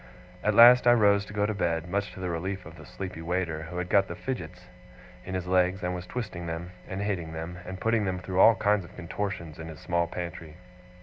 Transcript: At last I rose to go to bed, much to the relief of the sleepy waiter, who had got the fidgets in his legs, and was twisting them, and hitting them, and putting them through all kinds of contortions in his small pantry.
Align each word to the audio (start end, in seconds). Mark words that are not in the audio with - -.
At 0.43 0.55
last 0.55 0.87
I 0.87 0.93
rose 0.93 1.25
to 1.25 1.33
go 1.33 1.45
to 1.45 1.53
bed, 1.53 1.87
much 1.87 2.11
to 2.13 2.19
the 2.19 2.31
relief 2.31 2.65
of 2.65 2.75
the 2.75 2.87
sleepy 2.87 3.21
waiter, 3.21 3.61
who 3.69 3.77
had 3.77 3.87
got 3.87 4.07
the 4.07 4.15
fidgets 4.15 4.65
in 5.25 5.35
his 5.35 5.45
legs, 5.45 5.83
and 5.83 5.93
was 5.93 6.07
twisting 6.07 6.47
them, 6.47 6.71
and 6.87 7.01
hitting 7.03 7.33
them, 7.33 7.59
and 7.67 7.79
putting 7.79 8.05
them 8.05 8.17
through 8.17 8.39
all 8.39 8.55
kinds 8.55 8.83
of 8.83 8.95
contortions 8.95 9.59
in 9.59 9.67
his 9.67 9.79
small 9.79 10.07
pantry. 10.07 10.57